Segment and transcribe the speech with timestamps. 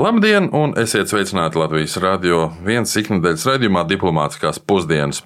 [0.00, 5.18] Labdien, un esiet sveicināti Latvijas radio viens ikdienas raidījumā Diplomātiskās pusdienas.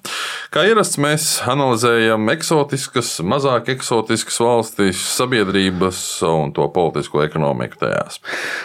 [0.50, 8.18] Kā ierasts, mēs analizējam eksotiskas, mazāk eksotiskas valstis, sabiedrības un to politisko ekonomiku tajās.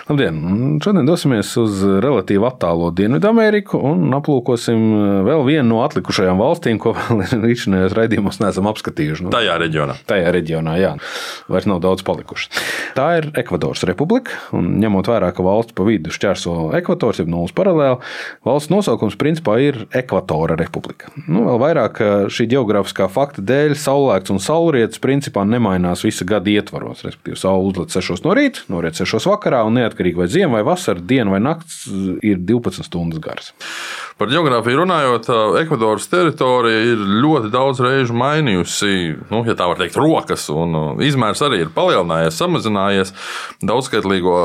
[0.08, 0.40] Labdien!
[0.82, 4.88] Šodien dosimies uz relatīvi attālo Dienvidameriku un aplūkosim
[5.30, 9.28] vēl vienu no atlikušajām valstīm, ko vēl līdzinājos raidījumos neesam apskatījuši.
[9.28, 10.00] Nu, tajā reģionā.
[10.10, 10.96] Tajā reģionā, jā.
[11.54, 12.50] Vairs nav daudz palikuši.
[12.98, 17.54] Tā ir Ekvadoras republika, un ņemot vērā, ka valsts pa vidu šķērso ekvators, jeb nulles
[17.56, 18.00] paralēli.
[18.48, 21.12] Valsts nosaukums principā ir Ekvatora republika.
[21.28, 22.02] Nu, vēl vairāk
[22.34, 27.04] šī geogrāfiskā fakta dēļ saulēkts un saulrietis principā nemainās visa gada ietvaros.
[27.08, 31.04] Respektīvi, saule uzlec 6 no rīta, noriet 6 vakarā, un neatkarīgi vai ziema vai vasara,
[31.04, 31.84] diena vai nakts
[32.26, 33.54] ir 12 stundas garas.
[34.20, 35.30] Par geogrāfiju runājot,
[35.62, 38.92] Ekvadoras teritorija ir ļoti daudz reižu mainījusi,
[39.32, 43.14] nu, ja tā var teikt, rokas, un izmērs arī ir palielinājies, samazinājies
[43.64, 44.36] daudzskaitlīgo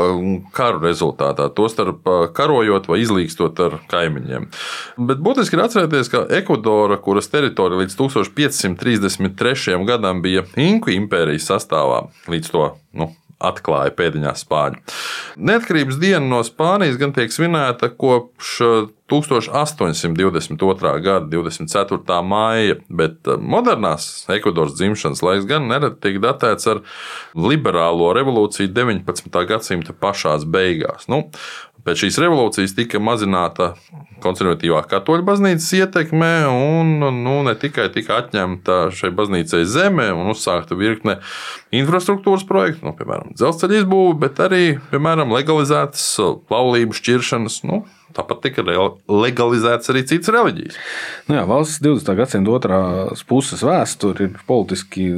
[0.54, 2.06] karu rezultātā, tostarp
[2.36, 4.48] karojot vai izlīgstot ar kaimiņiem.
[5.10, 9.78] Bet būtiski ir atcerēties, ka Ekvadora, kuras teritorija līdz 1533.
[9.88, 13.10] gadam bija Inku impērijas sastāvā, līdz to nu,
[13.42, 14.82] atklāja pēdiņās spāņi.
[15.36, 18.60] Neatkarības diena no Spānijas gan tiek svinēta kopš
[19.10, 20.92] 1822.
[21.04, 22.22] gada 24.
[22.24, 26.80] māja, bet eh, modernās Ekvadoras dzimšanas laiks gan nereti tiek datēts ar
[27.36, 29.44] liberālo revolūciju 19.
[29.50, 31.08] gadsimta pašās beigās.
[31.12, 31.18] Nu,
[31.84, 33.74] Pēc šīs revolūcijas tika mazināta
[34.24, 40.78] konservatīvā katoļu baznīcas ietekme, un nu, ne tikai tika atņemta šai baznīcai zeme un uzsākta
[40.80, 41.18] virkne
[41.76, 44.62] infrastruktūras projektu, nu, piemēram, dzelzceļa izbūve, bet arī,
[44.94, 46.06] piemēram, legalizētas
[46.48, 47.60] laulību šķiršanas.
[47.68, 47.82] Nu,
[48.14, 50.76] Tāpat tika legalizēts arī citas reliģijas.
[51.26, 52.14] Nu jā, valsts 20.
[52.20, 55.08] gadsimta otrās puses vēsture ir politiski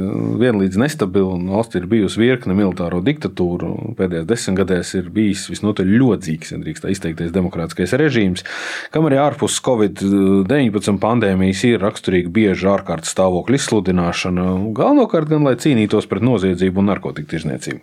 [0.41, 3.93] vienlīdz nestabila, valsts ir bijusi virkne militāro diktatūru.
[3.99, 8.45] Pēdējās desmitgadēs ir bijis visnotaļ ļodzīgs, ja drīkst izteikties, demokrātiskais režīms,
[8.93, 16.09] kam arī ārpus Covid-19 pandēmijas ir raksturīga bieža ārkārtas stāvokļa izsludināšana, galvenokārt gan lai cīnītos
[16.09, 17.81] pret noziedzību un narkotiku tirzniecību.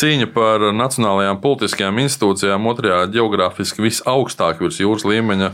[0.00, 5.50] Cīņa par nacionālajām politiskajām institūcijām otrajā geogrāfiski visaugstāk virs jūras līmeņa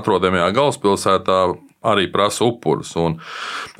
[0.00, 1.36] atrodamajā galvaspilsētā
[1.86, 2.96] arī prasa upurus.
[3.00, 3.18] Un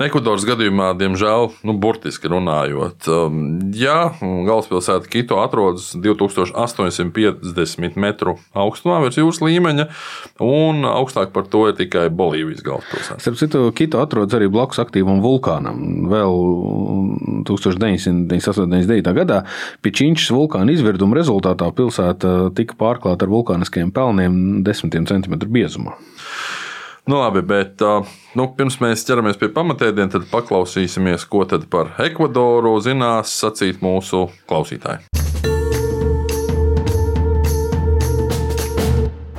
[0.03, 3.33] Ekvadoras gadījumā, diemžēl, nu, burtiski runājot, um,
[3.75, 9.85] ja galvaspilsēta Kito atrodas 2850 metru augstumā virs jūras līmeņa,
[10.43, 13.19] un augstāk par to ir tikai Bolīvijas galvaspilsēta.
[13.23, 15.77] Starp citu, Kito atrodas arī blakus aktīvam vulkānam.
[16.11, 16.33] Vēl
[17.47, 19.13] 1999.
[19.17, 19.41] gadā
[19.85, 25.97] Pičīņšas vulkāna izvirduma rezultātā pilsēta tika pārklāta ar vulkāniskiem pelniem desmitiem centimetru biezumā.
[27.07, 27.79] Nu, labi, bet
[28.35, 34.25] nu, pirms mēs ķeramies pie pamatēdieniem, tad paklausīsimies, ko tad par Ekvadoru zinās sacīt mūsu
[34.49, 35.05] klausītāji.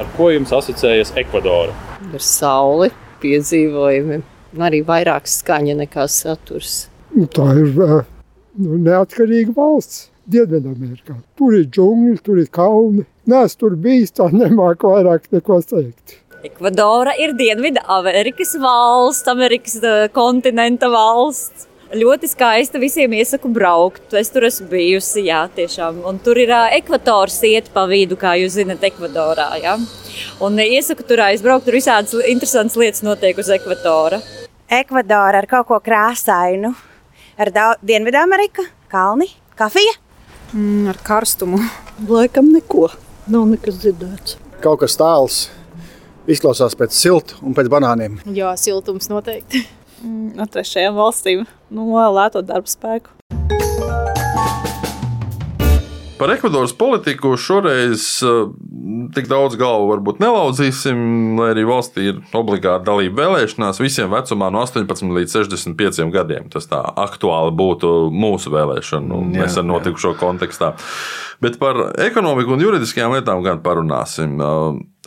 [0.00, 1.74] Ar ko jums asociējas Ekvadora?
[2.08, 2.88] Ar sauli,
[3.20, 4.24] piedzīvojumiem,
[4.64, 6.86] arī vairāk skaņa nekā saturs.
[7.12, 10.06] Nu, tā ir nu, neatkarīga valsts.
[10.28, 11.18] Dienvidamerikā.
[11.36, 13.04] Tur ir džungļi, tur ir kalni.
[13.28, 16.16] Nē, es tur biju, tā nemāku vairāk neko teikt.
[16.38, 21.66] Ekvadora ir Dienvidu Amerikas valsts, Amerikas uh, kontinenta valsts.
[21.88, 22.78] Ļoti skaista.
[22.78, 24.12] Visiem iesaku braukt.
[24.14, 25.24] Es tur esmu bijusi.
[25.26, 26.02] Jā, tiešām.
[26.06, 29.48] Un tur ir uh, ekvators iet pa vidu, kā jūs zinat, Ekvadorā.
[29.64, 29.74] Jā.
[30.44, 31.66] Un iesaku tur aizbraukt.
[31.66, 34.22] Tur visādas interesantas lietas notiek uz ekvatora.
[34.78, 36.74] Ekvadora ar kaut ko krāsainu.
[37.38, 39.98] Ar Dienvidamerika, kalni, kafija.
[40.52, 41.64] Mm, ar karstumu.
[42.06, 42.92] Laikam neko.
[43.26, 44.38] Nav nekas dzirdēts.
[44.62, 45.46] Kaut kas tāls
[46.28, 48.20] izklausās pēc silta un pēc banāniem.
[48.36, 49.64] Jā, siltums noteikti.
[49.98, 51.40] Mm, no trešajām valstīm,
[51.74, 53.10] no lēto darba spēku.
[56.18, 58.52] Par Ekvadoras politiku šoreiz uh,
[59.14, 60.98] tik daudz galvu varbūt nelauzīsim,
[61.38, 66.48] lai arī valstī ir obligāta dalība vēlēšanās visiem vecumā no 18 līdz 65 gadiem.
[66.50, 70.72] Tas tā aktuāli būtu mūsu vēlēšanu nesen notikušo kontekstā.
[71.42, 74.34] Bet par ekonomiku un juridiskajām lietām gan parunāsim.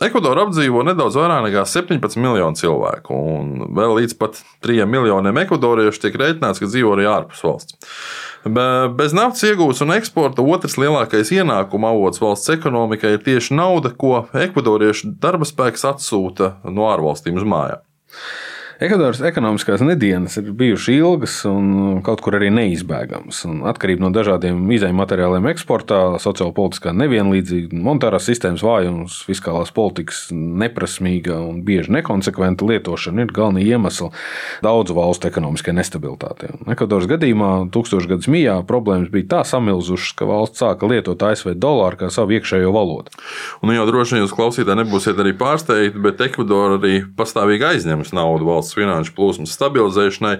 [0.02, 6.02] Ekvadora apdzīvo nedaudz vairāk nekā 17 miljonu cilvēku, un vēl līdz pat 3 miljoniem ekvadoriešu
[6.02, 7.76] tiek rēķināts, ka dzīvo arī ārpus valsts.
[8.98, 14.24] Bez naftas iegūšanas un eksporta otrs lielākais ienākuma avots valsts ekonomikai ir tieši nauda, ko
[14.34, 17.84] ekvadoriešu darba spēks atsūta no ārvalstīm uz mājām.
[18.82, 23.44] Ekvadoras ekonomiskās nedēļas ir bijušas ilgas un kaut kur arī neizbēgamas.
[23.70, 31.60] Atkarība no dažādiem izējuma materiāliem eksportā, sociālpolitiskā nevienlīdzība, monetārās sistēmas vājums, fiskālās politikas neprasmīga un
[31.66, 34.08] bieži nekonsekventa lietošana ir galvenie iemesli
[34.66, 36.50] daudzu valstu ekonomiskajai nestabilitātei.
[36.74, 42.10] Ekvadoras gadījumā tūkstošgadus mijā problēmas bija tā samilzušas, ka valsts sāka lietot ASV dolāru kā
[42.10, 43.14] savu iekšējo valodu.
[43.62, 48.50] Un jau droši vien jūs klausītāji nebūsiet arī pārsteigti, bet Ekvadora arī pastāvīgi aizņems naudu
[48.50, 50.36] valsts finanšu plūsmas stabilizēšanai.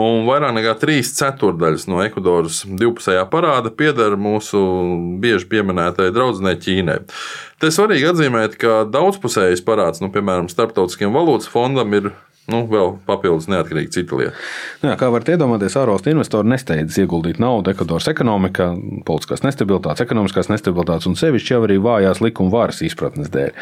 [0.00, 4.60] Un vairāk nekā trīs ceturdaļas no Ekvadoras divpusējā parāda pieder mūsu
[5.22, 7.00] bieži pieminētajai draudzenei Ķīnai.
[7.62, 12.10] Te svarīgi atzīmēt, ka daudzpusējs parāds, nu, piemēram, Starptautiskiem valūtas fondam, ir
[12.52, 14.34] Nu, vēl papildus neatkarīgi cita lieta.
[14.82, 18.66] Nu jā, kā varat iedomāties, ārvalstu investori nesteidzas ieguldīt naudu Ekvadoras ekonomikā,
[19.08, 23.54] politiskās nestabilitātes, ekonomiskās nestabilitātes un sevišķi jau arī vājās likuma varas izpratnes dēļ.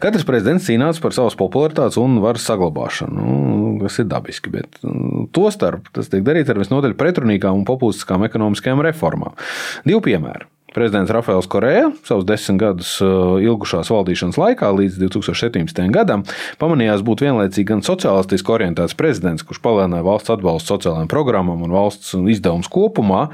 [0.00, 5.26] Katrs prezidents cīnās par savas popularitātes un varas saglabāšanu, nu, kas ir dabiski, bet nu,
[5.36, 9.36] tostarp tas tiek darīts ar visnotaļ pretrunīgām un populistiskām ekonomiskajām reformām.
[9.84, 10.48] Divi piemēri.
[10.74, 15.82] Prezidents Rafaels Koreja savus desmit gadus uh, ilgušās valdīšanas laikā, līdz 2017.
[15.90, 16.22] gadam,
[16.62, 22.14] pamanījās būt vienlaicīgi gan sociālistiski orientēts prezidents, kurš palielināja valsts atbalstu sociālajām programmām un valsts
[22.14, 23.26] izdevumus kopumā,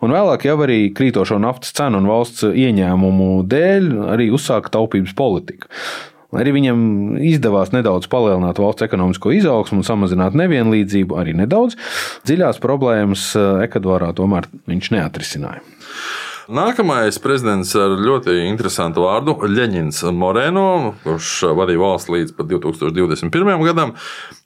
[0.00, 5.68] un vēlāk jau arī krītošo naftas cenu un valsts ieņēmumu dēļ arī uzsāka taupības politiku.
[6.36, 6.80] Arī viņam
[7.24, 11.76] izdevās nedaudz palielināt valsts ekonomisko izaugsmu un samazināt nevienlīdzību, arī nedaudz,
[12.28, 15.64] dziļās problēmas uh, Ekvadorā tomēr viņš neatrisināja.
[16.48, 23.66] Nākamais prezidents ar ļoti interesantu vārdu- Leņņņins Moreno, kurš vadīja valsts līdz 2021.
[23.66, 23.92] gadam.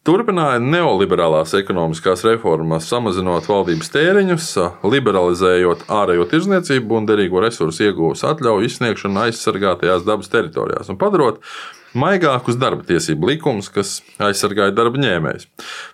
[0.02, 4.49] Turpināja neoliberālās ekonomiskās reformas, samazinot valdības tēriņus,
[4.82, 11.38] liberalizējot ārējo tirzniecību un derīgo resursu iegūs atļauju izsniegšanu aizsargātajās dabas teritorijās un padarot
[11.99, 15.49] maigākus darba tiesību likumus, kas aizsargāja darba ņēmējus.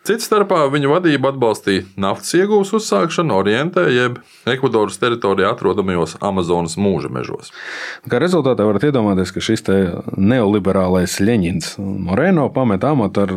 [0.07, 7.11] Cits starpā viņa vadība atbalstīja naftas iegūs uzsākšanu Orientē, jeb Ekvadoras teritorijā atrodamajos Amazonas mūža
[7.13, 7.53] mežos.
[8.09, 9.67] Kā rezultātā varat iedomāties, ka šis
[10.17, 13.35] neoliberālais Leņņņins Moreno pamet amatu ar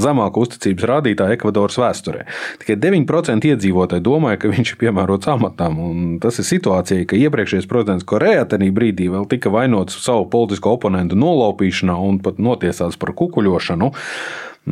[0.00, 2.24] zemāku uzticības rādītāju Ekvadoras vēsturē.
[2.62, 5.80] Tikai 9% iedzīvotāji domāja, ka viņš ir piemērots amatam.
[6.22, 11.18] Tas ir situācija, ka iepriekšējais prezidents Korejā tajā brīdī vēl tika vainots savu politisko oponentu
[11.18, 13.90] nolaupīšanā un pat notiesāts par kukuļošanu.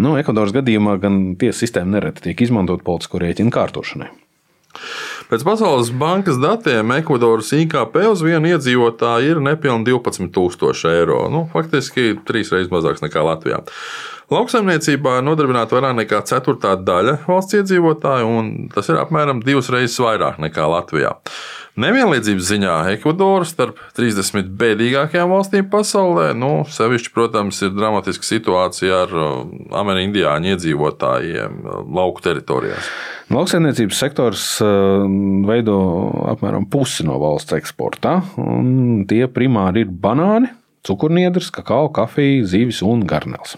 [0.02, 4.12] Nu, Ekvadoras gadījumā gan tiesu sistēma nereti tiek izmantot politisko rēķinu kārtošanai.
[5.30, 11.22] Pēc Pasaules bankas datiem Ekvadoras IKP uz vienu iedzīvotāju ir nepilnīgi 12,000 eiro.
[11.32, 13.62] Nu, faktiski trīs reizes mazāks nekā Latvijā.
[14.32, 20.38] Lauksaimniecībā nodarbināta vairāk nekā ceturtā daļa valsts iedzīvotāju, un tas ir apmēram divas reizes vairāk
[20.40, 21.18] nekā Latvijā.
[21.82, 29.14] Nevienlīdzības ziņā Ekvadora starp 30 bēdīgākajām valstīm pasaulē, nu, sevišķi, protams, ir dramatiska situācija ar
[29.80, 32.92] amerikāņu iedzīvotājiem lauku teritorijās.
[33.32, 34.42] Lauksaimniecības sektors
[35.48, 35.76] veido
[36.34, 38.18] apmēram pusi no valsts eksporta.
[39.08, 40.50] Tie primāri ir banāni,
[40.84, 43.56] cukurniedrs, kakao, kafija, zīvis un garnēls.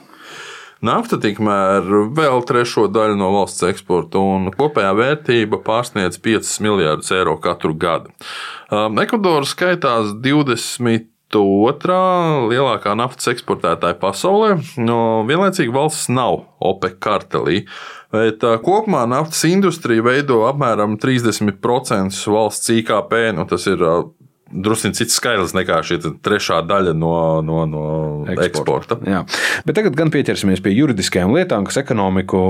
[0.85, 7.39] Nafta tikmēr vēl trešo daļu no valsts eksporta, un kopējā vērtība pārsniedz 5 miljardus eiro
[7.41, 8.13] katru gadu.
[8.69, 11.09] Um, Ekvadora skaitās 20
[11.43, 14.59] otrā lielākā naftas eksportētāja pasaulē.
[14.79, 14.99] No
[15.29, 17.65] vienlaicīgi valsts nav OPEC kartelī.
[18.15, 23.17] Bet kopumā naftas industrija veido apmēram 30% valsts IKP.
[23.35, 23.83] Nu, tas ir
[24.53, 27.15] drusku cits skaidrs nekā šī trešā daļa no,
[27.45, 27.85] no, no
[28.29, 28.45] eksporta.
[28.47, 28.99] eksporta.
[29.09, 29.23] Jā.
[29.65, 32.41] Bet tagad gan pieķersimies pie juridiskajām lietām, kas ekonomiku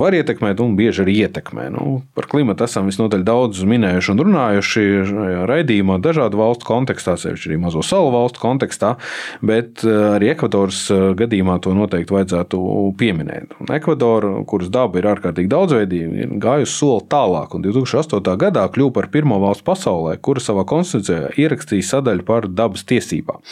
[0.00, 1.68] var ietekmēt un bieži arī ietekmē.
[1.74, 4.84] Nu, par klimatu esam visnotaļ daudz minējuši un runājuši
[5.50, 8.94] raidījumā, dažādu valstu kontekstā, sevišķi arī mazo salu valstu kontekstā,
[9.42, 12.62] bet eh, arī Ekvadoras eh, gadījumā to noteikti vajadzētu
[13.00, 13.56] pieminēt.
[13.74, 18.22] Ekvadora, kuras daba ir ārkārtīgi daudzveidīga, ir gājusi soli tālāk un 2008.
[18.40, 23.42] gadā kļuva par pirmo valstu pasaulē, kura savā konstitūcijā ierakstīja sadaļu par dabas tiesībām.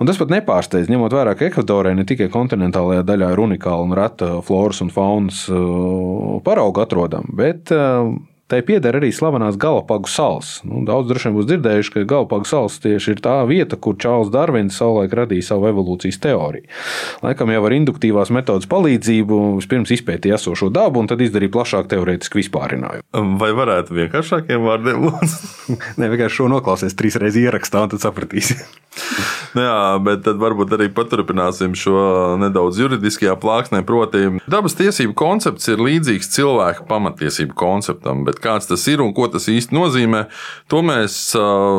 [0.00, 3.92] Un tas pat nepārsteidz, ņemot vērā, ka Ekvadorai ne tikai kontinentālajā daļā ir unikāla un
[3.98, 8.08] reta floras un faunas uh, parauga atrodama, bet uh,
[8.50, 10.56] Tai pieder arī slavenās Galapagu salas.
[10.66, 14.32] Nu, daudz droši vien būs dzirdējuši, ka Galapagu salas tieši ir tā vieta, kur Čārls
[14.34, 16.66] Darvins savulaik radīja savu evolūcijas teoriju.
[17.22, 22.42] Laikam jau ar induktīvās metodas palīdzību vispirms izpētīja esošo dabu un tad izdarīja plašāku teorētisku
[22.42, 23.06] vispārinājumu.
[23.38, 25.78] Vai varētu vienkāršākiem vārdiem lūdzu?
[26.00, 28.58] Nē, vienkārši šo noklausies trīs reizes ierakstā un tad sapratīsi.
[29.56, 33.82] Nu jā, bet tad varbūt arī paturpināsim šo nedaudz juridiskajā plāksnē.
[33.86, 39.26] Proti, dabas tiesību koncepts ir līdzīgs cilvēka pamatiesību konceptam, bet kāds tas ir un ko
[39.32, 40.24] tas īsti nozīmē,
[40.70, 41.18] to mēs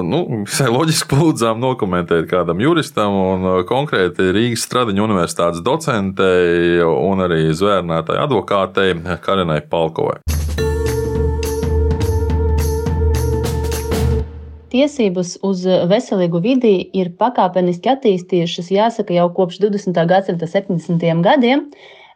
[0.07, 7.43] nu, visai loģiski lūdzām nokomentēt kādam juristam un konkrēti Rīgas Stradiņa universitātes docentei un arī
[7.55, 10.40] zvērnētai advokātei Karinai Palkovai.
[14.71, 19.97] Tiesības uz veselīgu vidi ir pakāpeniski attīstījušas, jāsaka, jau kopš 20.
[20.07, 21.03] gadsimta 70.
[21.25, 21.65] gadiem,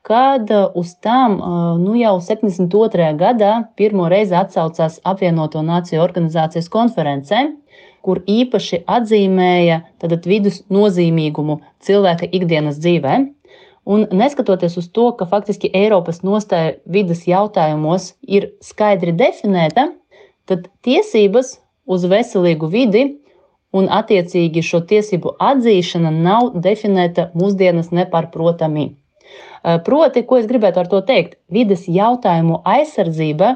[0.08, 1.36] kad uz tām
[1.82, 3.10] nu, jau 72.
[3.20, 7.42] gadā pirmo reizi atsaucās apvienoto nāciju organizācijas konferencē,
[8.06, 9.82] kur īpaši atzīmēja
[10.30, 13.18] vidus nozīmīgumu cilvēka ikdienas dzīvē.
[13.86, 19.90] Un neskatoties uz to, ka faktiski Eiropas nostāja vidas jautājumos ir skaidri definēta,
[20.48, 23.06] tad tiesības uz veselīgu vidi,
[23.76, 28.92] un attiecīgi šo tiesību atzīšana nav definēta mūsdienas nepārprotami.
[29.86, 31.40] Proti, ko es gribētu ar to teikt?
[31.52, 33.56] Vides jautājumu aizsardzība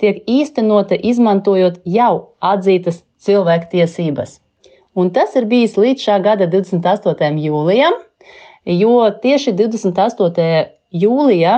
[0.00, 4.40] tiek īstenota izmantojot jau atzītas cilvēktiesības.
[4.94, 7.38] Un tas ir bijis līdz šā gada 28.
[7.44, 7.96] jūlijam,
[8.64, 10.48] jo tieši 28.
[11.04, 11.56] jūlijā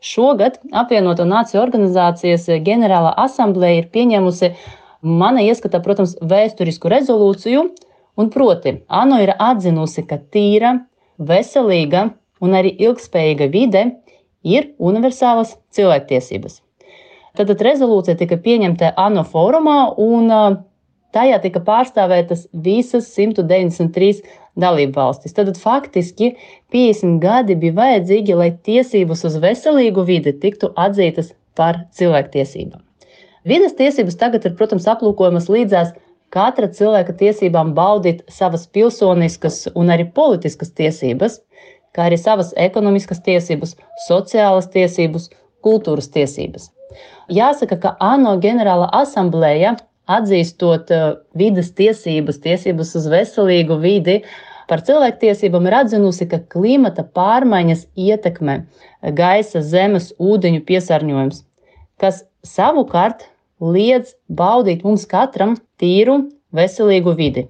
[0.00, 4.52] šogad apvienoto nāciju organizācijas ģenerālā asambleja ir pieņēmusi
[5.02, 7.64] mana ieskatā, protams, vēsturisku rezolūciju,
[8.18, 10.78] un proti, ANO ir atzinusi, ka tīra,
[11.18, 12.08] veselīga
[12.42, 13.84] un arī ilgspējīga vide
[14.46, 16.60] ir universālas cilvēktiesības.
[17.38, 20.30] Tad rezolūcija tika pieņemta ANO fórumā, un
[21.14, 24.24] tajā tika pārstāvētas visas 193
[24.58, 25.36] dalību valstis.
[25.36, 26.32] Tad faktiski
[26.74, 32.87] 50 gadi bija vajadzīgi, lai tiesības uz veselīgu vidi tiktu atzītas par cilvēktiesībām.
[33.48, 35.94] Vides tiesības tagad ir, protams, aplūkojamas līdzās
[36.34, 41.38] katra cilvēka tiesībām baudīt savas pilsoniskas un arī politiskas tiesības,
[41.96, 43.76] kā arī savas ekonomiskas tiesības,
[44.06, 45.30] sociālas tiesības,
[45.64, 46.68] kultūras tiesības.
[47.32, 49.76] Jāsaka, ka ANO ģenerāla asambleja
[50.08, 54.20] atzīstot uh, vidas tiesības, tiesības uz veselīgu vidi,
[54.68, 58.60] par cilvēktiesībām ir atzinusi, ka klimata pārmaiņas ietekmē
[59.16, 61.42] gaisa, zemes, ūdeņu piesārņojums,
[62.00, 63.28] kas savukārt
[63.60, 67.44] liedz baudīt mums katram tīru, veselīgu vidi.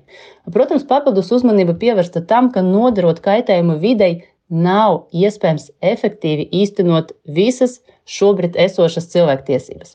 [0.52, 8.56] Protams, papildus uzmanība pievērsta tam, ka nodarot kaitējumu videi nav iespējams efektīvi īstenot visas šobrīd
[8.58, 9.94] esošas cilvēktiesības.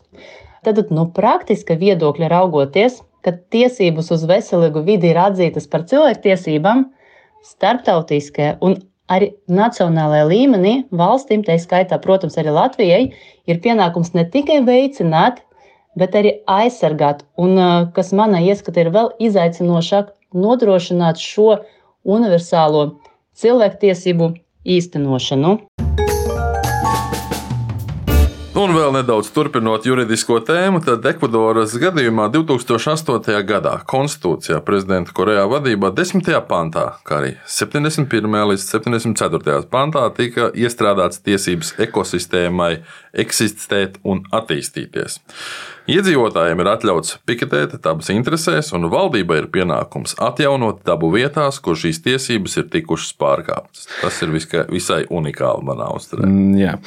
[0.63, 6.86] Tad no praktiska viedokļa raugoties, ka tiesības uz veselīgu vidi ir atzītas par cilvēktiesībām,
[7.43, 8.77] starptautiskajā un
[9.12, 13.01] arī nacionālajā līmenī valstīm, tā skaitā, protams, arī Latvijai,
[13.50, 15.41] ir pienākums ne tikai veicināt
[16.00, 17.23] bet arī aizsargāt.
[17.38, 17.57] Un
[17.95, 21.63] kas manā ieskatā ir vēl izaicinošāk, nodrošināt šo
[22.03, 22.88] universālo
[23.38, 24.33] cilvēktiesību
[24.63, 25.57] īstenošanu.
[28.53, 33.39] Un vēl nedaudz turpinot juridisko tēmu, tad Ekvadoras gadījumā 2008.
[33.50, 36.29] gadā konstitūcijā prezidenta Korejā vadībā 10.
[36.45, 38.38] pantā, kā arī 71.
[38.51, 39.65] līdz 74.
[39.73, 42.75] pantā, tika iestrādāts tiesības ekosistēmai
[43.25, 45.17] eksistēt un attīstīties.
[45.83, 51.99] Iedzīvotājiem ir atļauts piketēt dabas interesēs, un valdībai ir pienākums atjaunot dabu vietās, kur šīs
[52.05, 53.89] tiesības ir tikušas pārkāptas.
[53.99, 56.23] Tas ir viskai, visai unikāli manā uzturē.
[56.23, 56.77] Mm, jā,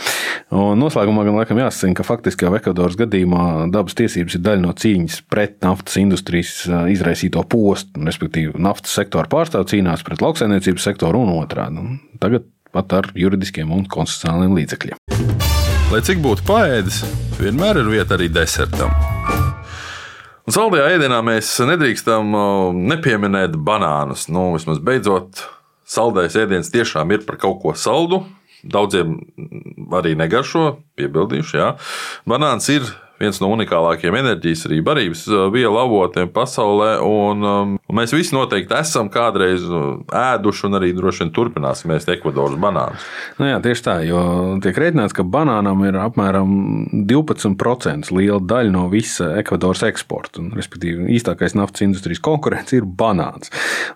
[0.56, 4.72] un noslēgumā gan laikam jāsaka, ka faktiski jau Ekvadoras gadījumā dabas tiesības ir daļa no
[4.72, 6.56] cīņas pret naftas industrijas
[6.94, 11.84] izraisīto postu, respektīvi naftas sektora pārstāvji cīnās pret lauksaimniecības sektoru un otrādi.
[12.22, 15.65] Tagad pat ar juridiskiem un konstitucionāliem līdzekļiem.
[15.86, 16.96] Lai cik būtu paēdis,
[17.38, 18.90] vienmēr ir vieta arī desertam.
[20.42, 22.34] Un saldajā ēdienā mēs nedrīkstam
[22.90, 24.24] nepieminēt banānus.
[24.26, 25.44] Nu, vismaz beidzot,
[25.86, 28.24] saldais ēdiens tiešām ir par kaut ko saldu.
[28.66, 29.14] Daudziem
[29.94, 31.70] arī negaršo, piebildīšu, jā.
[32.26, 32.90] Banāns ir
[33.22, 35.22] viens no unikālākajiem enerģijas arī barības
[35.54, 36.96] vielu avotiem pasaulē.
[37.06, 41.92] Un, um, un mēs visi noteikti esam kādreiz uh, ēduši un arī droši vien turpināsim
[41.94, 43.04] ēst Ekvadoras banānus.
[43.38, 44.20] Nu jā, tieši tā, jo
[44.64, 46.50] tiek rēķināts, ka banānam ir apmēram
[47.06, 50.42] 12% liela daļa no visa Ekvadoras eksporta.
[50.42, 53.52] Un, respektīvi, īstākais naftas industrijas konkurents ir banāns.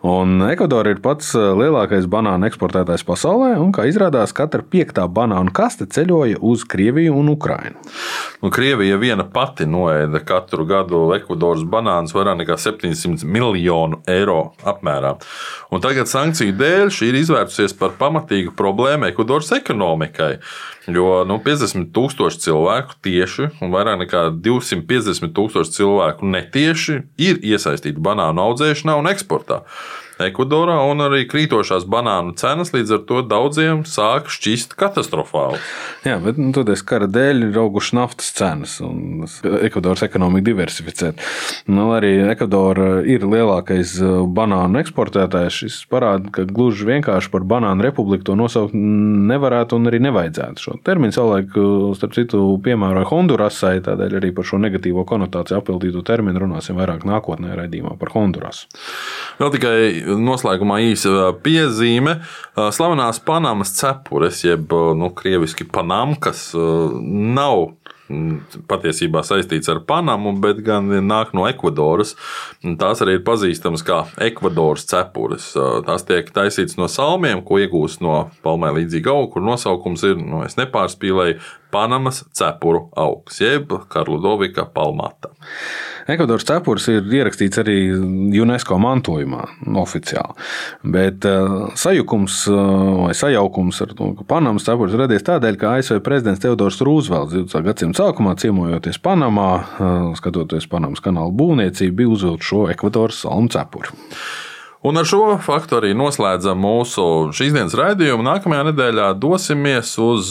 [0.06, 5.50] Un Ekvadora ir pats uh, lielākais banānu eksportētājs pasaulē, un kā izrādās, katra piektā banānu
[5.56, 7.82] kaste ceļoja uz Krieviju un Ukrainu.
[8.40, 13.79] Nu, Krievija viena pati noēda katru gadu Ekvadoras banānus vairāk nekā 700 miljonu
[14.10, 15.14] eiro apmērā.
[15.70, 20.32] Un tagad sankciju dēļ šī ir izvērtusies par pamatīgu problēmu Ekvadoras ekonomikai.
[20.90, 28.02] Jo nu, 50 tūkstoši cilvēku tieši un vairāk nekā 250 tūkstoši cilvēku netieši ir iesaistīti
[28.02, 29.62] banānu audzēšanā un eksportā.
[30.20, 35.60] Ekvadorā, un arī krītošās banānu cenas līdz ar to daudziem sāk šķist katastrofāli.
[36.04, 39.24] Jā, bet nu, toties kara dēļ ir augušas naftas cenas un
[39.60, 41.22] Ekvadoras ekonomika diversificēt.
[41.70, 45.60] Nu, arī Ekvadora ir lielākais uh, banānu eksportētājs.
[45.60, 50.64] Šis parāda, ka gluži vienkārši par banānu republiku to nosaukt nevarētu un arī nevajadzētu.
[50.66, 56.04] Šo terminu savulaik, uh, starp citu, piemēroja Hondurasai, tādēļ arī par šo negatīvo konotāciju apveltīto
[56.06, 58.68] terminu runāsim vairāk nākotnē raidījumā par Hondurasu.
[59.40, 59.76] Vēl tikai
[60.18, 62.18] noslēgumā īsa piezīme.
[62.56, 67.68] Slavenās Panamas cepures, jeb nu, krieviski panamkas, nav
[68.70, 72.16] patiesībā saistīts ar Panamu, bet gan nāk no Ekvadoras.
[72.80, 75.52] Tās arī ir pazīstamas kā Ekvadoras cepures.
[75.86, 80.42] Tās tiek taisītas no salmiem, ko iegūst no palmē līdzīga auga, kur nosaukums ir, nu,
[80.46, 81.38] es nepārspīlēju,
[81.70, 85.30] Panamas cepuru augs, jeb Karludovika palmāta.
[86.10, 87.76] Ekvadoras cepures ir ierakstīts arī
[88.40, 89.44] UNESCO mantojumā,
[89.78, 90.34] oficiāli.
[90.96, 92.58] Bet uh, sajukums uh,
[93.04, 97.66] vai sajaukums ar to, ka Panamas cepures radies tādēļ, ka ASV prezidents Teodors Rūzvelts 20.
[97.68, 103.94] gadsimta sākumā, ciemojoties Panamā, uh, skatoties Panamas kanāla būvniecību, bija uzvilcis šo Ekvadoras salmu cepuri.
[104.80, 107.02] Un ar šo faktu arī noslēdzam mūsu
[107.36, 108.24] šīs dienas raidījumu.
[108.24, 110.30] Nākamajā nedēļā dosimies uz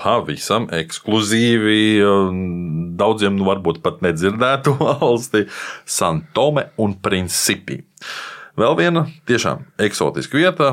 [0.00, 1.82] pavisam ekskluzīvi,
[2.96, 5.44] daudziem nu, varbūt pat nedzirdētu valsti,
[5.84, 7.82] Santome un Principi.
[8.60, 10.70] Vēl viena tiešām eksotiska vieta,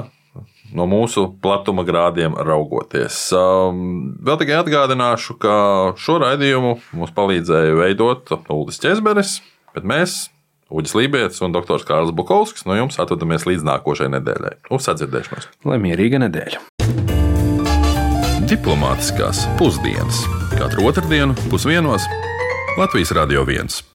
[0.72, 3.20] no mūsu platuma grādiem raugoties.
[3.36, 5.58] Vēl tikai atgādināšu, ka
[6.00, 9.42] šo raidījumu mums palīdzēja veidot Uldis Česberis,
[9.76, 10.30] bet mēs
[10.68, 11.84] Uģis Lībijams un dr.
[11.88, 14.54] Kārls Bukovskis no jums atvadamies līdz nākošajai nedēļai.
[14.76, 15.48] Uz sadzirdēšanos!
[15.68, 16.64] Lai mierīga nedēļa!
[18.48, 20.24] Diplomātiskās pusdienas
[20.56, 22.08] katru otrdienu pusdienos
[22.80, 23.80] Latvijas Radio 1.